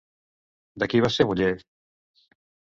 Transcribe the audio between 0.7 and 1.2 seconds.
De qui va